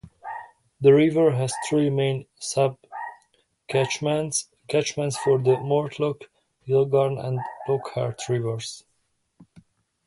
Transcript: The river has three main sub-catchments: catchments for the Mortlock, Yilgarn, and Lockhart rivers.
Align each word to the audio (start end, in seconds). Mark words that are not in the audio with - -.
The 0.79 0.95
river 0.95 1.29
has 1.29 1.53
three 1.69 1.91
main 1.91 2.25
sub-catchments: 2.39 4.47
catchments 4.67 5.15
for 5.17 5.37
the 5.37 5.57
Mortlock, 5.57 6.23
Yilgarn, 6.67 7.23
and 7.23 7.39
Lockhart 7.67 8.27
rivers. 8.27 8.83